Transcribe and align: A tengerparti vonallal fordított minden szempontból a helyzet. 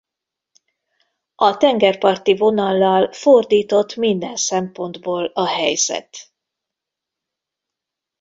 A 1.35 1.57
tengerparti 1.57 2.33
vonallal 2.35 3.11
fordított 3.11 3.95
minden 3.95 4.35
szempontból 4.35 5.25
a 5.25 5.45
helyzet. 5.47 6.31